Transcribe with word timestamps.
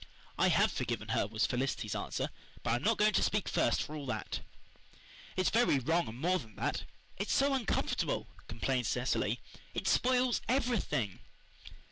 "I 0.35 0.47
have 0.47 0.71
forgiven 0.71 1.09
her," 1.09 1.27
was 1.27 1.45
Felicity's 1.45 1.93
answer, 1.93 2.29
"but 2.63 2.71
I 2.71 2.75
am 2.77 2.81
not 2.81 2.97
going 2.97 3.13
to 3.13 3.21
speak 3.21 3.47
first 3.47 3.83
for 3.83 3.95
all 3.95 4.07
that." 4.07 4.39
"It's 5.37 5.51
very 5.51 5.77
wrong, 5.77 6.07
and, 6.07 6.17
more 6.19 6.39
than 6.39 6.55
that, 6.55 6.85
it's 7.19 7.35
so 7.35 7.53
uncomfortable," 7.53 8.27
complained 8.47 8.87
Cecily. 8.87 9.39
"It 9.75 9.87
spoils 9.87 10.41
everything." 10.49 11.19